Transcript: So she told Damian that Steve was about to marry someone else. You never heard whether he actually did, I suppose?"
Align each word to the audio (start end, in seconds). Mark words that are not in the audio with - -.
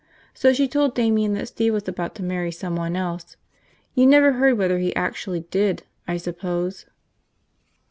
So 0.33 0.51
she 0.51 0.67
told 0.67 0.95
Damian 0.95 1.33
that 1.33 1.49
Steve 1.49 1.73
was 1.73 1.87
about 1.87 2.15
to 2.15 2.23
marry 2.23 2.51
someone 2.51 2.95
else. 2.95 3.37
You 3.93 4.07
never 4.07 4.31
heard 4.31 4.57
whether 4.57 4.79
he 4.79 4.95
actually 4.95 5.41
did, 5.51 5.83
I 6.07 6.17
suppose?" 6.17 6.87